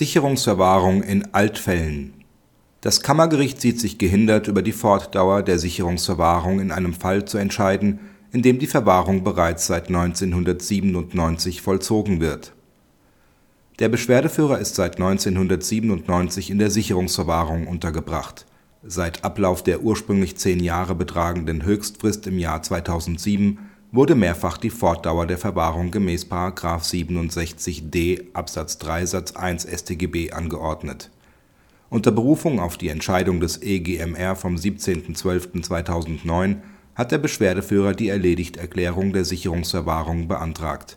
Sicherungsverwahrung 0.00 1.02
in 1.02 1.34
Altfällen 1.34 2.14
Das 2.80 3.02
Kammergericht 3.02 3.60
sieht 3.60 3.78
sich 3.78 3.98
gehindert, 3.98 4.48
über 4.48 4.62
die 4.62 4.72
Fortdauer 4.72 5.42
der 5.42 5.58
Sicherungsverwahrung 5.58 6.58
in 6.58 6.72
einem 6.72 6.94
Fall 6.94 7.26
zu 7.26 7.36
entscheiden, 7.36 8.00
in 8.32 8.40
dem 8.40 8.58
die 8.58 8.66
Verwahrung 8.66 9.24
bereits 9.24 9.66
seit 9.66 9.88
1997 9.88 11.60
vollzogen 11.60 12.18
wird. 12.18 12.54
Der 13.78 13.90
Beschwerdeführer 13.90 14.58
ist 14.58 14.74
seit 14.74 14.96
1997 14.96 16.48
in 16.50 16.56
der 16.56 16.70
Sicherungsverwahrung 16.70 17.66
untergebracht. 17.66 18.46
Seit 18.82 19.22
Ablauf 19.22 19.62
der 19.62 19.82
ursprünglich 19.82 20.38
zehn 20.38 20.60
Jahre 20.60 20.94
betragenden 20.94 21.62
Höchstfrist 21.62 22.26
im 22.26 22.38
Jahr 22.38 22.62
2007 22.62 23.58
wurde 23.92 24.14
mehrfach 24.14 24.56
die 24.56 24.70
Fortdauer 24.70 25.26
der 25.26 25.36
Verwahrung 25.38 25.90
gemäß§ 25.90 26.26
67d 26.60 28.26
Absatz 28.32 28.78
3 28.78 29.06
Satz 29.06 29.32
1 29.32 29.64
StGB 29.64 30.30
angeordnet. 30.32 31.10
Unter 31.88 32.12
Berufung 32.12 32.60
auf 32.60 32.78
die 32.78 32.88
Entscheidung 32.88 33.40
des 33.40 33.60
EGMR 33.62 34.36
vom 34.36 34.54
17.12.2009 34.54 36.58
hat 36.94 37.10
der 37.10 37.18
Beschwerdeführer 37.18 37.94
die 37.94 38.10
Erledigterklärung 38.10 39.12
der 39.12 39.24
Sicherungsverwahrung 39.24 40.28
beantragt. 40.28 40.96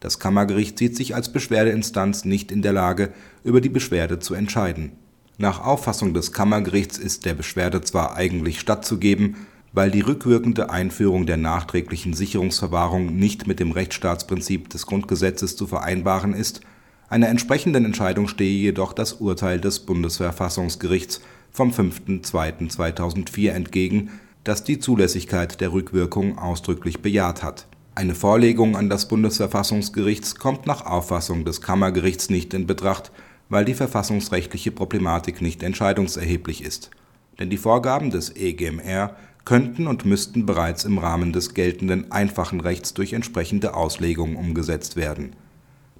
Das 0.00 0.18
Kammergericht 0.18 0.78
sieht 0.78 0.96
sich 0.96 1.14
als 1.14 1.30
Beschwerdeinstanz 1.32 2.24
nicht 2.24 2.50
in 2.50 2.62
der 2.62 2.72
Lage, 2.72 3.12
über 3.44 3.60
die 3.60 3.68
Beschwerde 3.68 4.20
zu 4.20 4.32
entscheiden. 4.34 4.92
Nach 5.36 5.62
Auffassung 5.64 6.14
des 6.14 6.32
Kammergerichts 6.32 6.96
ist 6.98 7.26
der 7.26 7.34
Beschwerde 7.34 7.82
zwar 7.82 8.16
eigentlich 8.16 8.58
stattzugeben 8.58 9.36
weil 9.72 9.90
die 9.90 10.00
rückwirkende 10.00 10.70
Einführung 10.70 11.26
der 11.26 11.38
nachträglichen 11.38 12.12
Sicherungsverwahrung 12.12 13.16
nicht 13.16 13.46
mit 13.46 13.58
dem 13.58 13.72
Rechtsstaatsprinzip 13.72 14.68
des 14.68 14.86
Grundgesetzes 14.86 15.56
zu 15.56 15.66
vereinbaren 15.66 16.34
ist, 16.34 16.60
einer 17.08 17.28
entsprechenden 17.28 17.84
Entscheidung 17.84 18.26
stehe 18.26 18.58
jedoch 18.58 18.94
das 18.94 19.14
Urteil 19.14 19.60
des 19.60 19.80
Bundesverfassungsgerichts 19.80 21.20
vom 21.50 21.70
5.2.2004 21.70 23.50
entgegen, 23.50 24.10
das 24.44 24.64
die 24.64 24.78
Zulässigkeit 24.78 25.60
der 25.60 25.72
Rückwirkung 25.72 26.38
ausdrücklich 26.38 27.02
bejaht 27.02 27.42
hat. 27.42 27.66
Eine 27.94 28.14
Vorlegung 28.14 28.76
an 28.76 28.88
das 28.88 29.08
Bundesverfassungsgericht 29.08 30.38
kommt 30.38 30.66
nach 30.66 30.86
Auffassung 30.86 31.44
des 31.44 31.60
Kammergerichts 31.60 32.30
nicht 32.30 32.54
in 32.54 32.66
Betracht, 32.66 33.12
weil 33.50 33.66
die 33.66 33.74
verfassungsrechtliche 33.74 34.70
Problematik 34.70 35.42
nicht 35.42 35.62
entscheidungserheblich 35.62 36.64
ist. 36.64 36.90
Denn 37.38 37.50
die 37.50 37.58
Vorgaben 37.58 38.10
des 38.10 38.34
EGMR 38.34 39.14
könnten 39.44 39.86
und 39.86 40.04
müssten 40.04 40.46
bereits 40.46 40.84
im 40.84 40.98
Rahmen 40.98 41.32
des 41.32 41.54
geltenden 41.54 42.12
einfachen 42.12 42.60
Rechts 42.60 42.94
durch 42.94 43.12
entsprechende 43.12 43.74
Auslegung 43.74 44.36
umgesetzt 44.36 44.96
werden. 44.96 45.34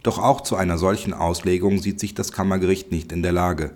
Doch 0.03 0.19
auch 0.19 0.41
zu 0.41 0.57
einer 0.57 0.79
solchen 0.79 1.13
Auslegung 1.13 1.79
sieht 1.79 2.01
sich 2.01 2.15
das 2.15 2.33
Kammergericht 2.33 2.91
nicht 2.91 3.13
in 3.13 3.23
der 3.23 3.33
Lage. 3.33 3.73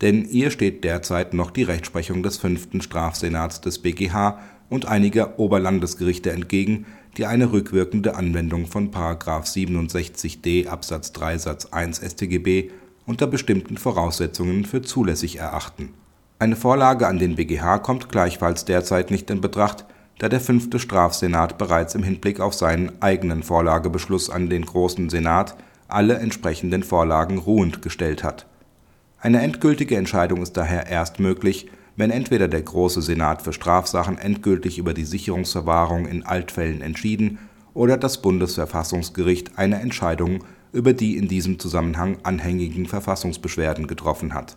Denn 0.00 0.24
ihr 0.24 0.50
steht 0.50 0.84
derzeit 0.84 1.34
noch 1.34 1.50
die 1.50 1.64
Rechtsprechung 1.64 2.22
des 2.22 2.38
fünften 2.38 2.80
Strafsenats 2.80 3.60
des 3.60 3.80
BGH 3.80 4.38
und 4.70 4.86
einiger 4.86 5.38
Oberlandesgerichte 5.38 6.30
entgegen, 6.30 6.86
die 7.16 7.26
eine 7.26 7.52
rückwirkende 7.52 8.14
Anwendung 8.14 8.66
von§ 8.66 8.90
67d 9.24 10.68
Absatz 10.68 11.12
3 11.12 11.38
Satz 11.38 11.66
1 11.66 11.98
StGB 11.98 12.70
unter 13.06 13.26
bestimmten 13.26 13.76
Voraussetzungen 13.76 14.64
für 14.64 14.82
zulässig 14.82 15.38
erachten 15.38 15.94
eine 16.40 16.54
Vorlage 16.54 17.08
an 17.08 17.18
den 17.18 17.34
BGH 17.34 17.78
kommt 17.78 18.08
gleichfalls 18.10 18.64
derzeit 18.64 19.10
nicht 19.10 19.28
in 19.28 19.40
Betracht, 19.40 19.84
da 20.20 20.28
der 20.28 20.40
fünfte 20.40 20.78
Strafsenat 20.78 21.58
bereits 21.58 21.96
im 21.96 22.04
Hinblick 22.04 22.38
auf 22.38 22.54
seinen 22.54 23.02
eigenen 23.02 23.42
Vorlagebeschluss 23.42 24.30
an 24.30 24.48
den 24.48 24.64
Großen 24.64 25.10
Senat 25.10 25.56
alle 25.88 26.18
entsprechenden 26.18 26.84
Vorlagen 26.84 27.38
ruhend 27.38 27.82
gestellt 27.82 28.22
hat. 28.22 28.46
Eine 29.20 29.40
endgültige 29.40 29.96
Entscheidung 29.96 30.42
ist 30.42 30.56
daher 30.56 30.86
erst 30.86 31.18
möglich, 31.18 31.68
wenn 31.96 32.12
entweder 32.12 32.46
der 32.46 32.62
Große 32.62 33.02
Senat 33.02 33.42
für 33.42 33.52
Strafsachen 33.52 34.16
endgültig 34.16 34.78
über 34.78 34.94
die 34.94 35.04
Sicherungsverwahrung 35.04 36.06
in 36.06 36.24
Altfällen 36.24 36.82
entschieden 36.82 37.38
oder 37.74 37.96
das 37.96 38.22
Bundesverfassungsgericht 38.22 39.58
eine 39.58 39.80
Entscheidung 39.80 40.44
über 40.72 40.92
die 40.92 41.16
in 41.16 41.26
diesem 41.26 41.58
Zusammenhang 41.58 42.18
anhängigen 42.22 42.86
Verfassungsbeschwerden 42.86 43.88
getroffen 43.88 44.34
hat 44.34 44.56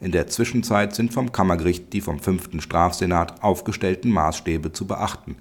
in 0.00 0.12
der 0.12 0.28
Zwischenzeit 0.28 0.94
sind 0.94 1.12
vom 1.12 1.32
Kammergericht 1.32 1.92
die 1.92 2.00
vom 2.00 2.20
5. 2.20 2.62
Strafsenat 2.62 3.42
aufgestellten 3.42 4.10
Maßstäbe 4.10 4.72
zu 4.72 4.86
beachten. 4.86 5.36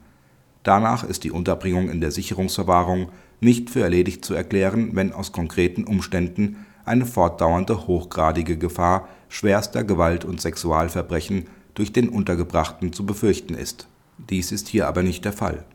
Danach 0.63 1.03
ist 1.03 1.23
die 1.23 1.31
Unterbringung 1.31 1.89
in 1.89 2.01
der 2.01 2.11
Sicherungsverwahrung 2.11 3.09
nicht 3.39 3.69
für 3.69 3.81
erledigt 3.81 4.25
zu 4.25 4.33
erklären, 4.33 4.95
wenn 4.95 5.13
aus 5.13 5.31
konkreten 5.31 5.83
Umständen 5.83 6.65
eine 6.85 7.05
fortdauernde 7.05 7.87
hochgradige 7.87 8.57
Gefahr 8.57 9.07
schwerster 9.29 9.83
Gewalt 9.83 10.25
und 10.25 10.41
Sexualverbrechen 10.41 11.47
durch 11.75 11.93
den 11.93 12.09
Untergebrachten 12.09 12.93
zu 12.93 13.05
befürchten 13.05 13.53
ist. 13.53 13.87
Dies 14.17 14.51
ist 14.51 14.67
hier 14.67 14.87
aber 14.87 15.03
nicht 15.03 15.23
der 15.23 15.33
Fall. 15.33 15.65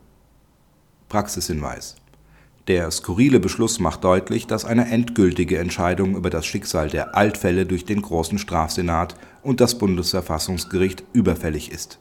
Praxishinweis 1.07 1.95
der 2.67 2.89
skurrile 2.91 3.39
Beschluss 3.39 3.79
macht 3.79 4.03
deutlich, 4.03 4.47
dass 4.47 4.65
eine 4.65 4.89
endgültige 4.89 5.57
Entscheidung 5.57 6.15
über 6.15 6.29
das 6.29 6.45
Schicksal 6.45 6.89
der 6.89 7.15
Altfälle 7.15 7.65
durch 7.65 7.85
den 7.85 8.01
Großen 8.01 8.37
Strafsenat 8.37 9.15
und 9.41 9.59
das 9.59 9.77
Bundesverfassungsgericht 9.77 11.03
überfällig 11.13 11.71
ist 11.71 11.99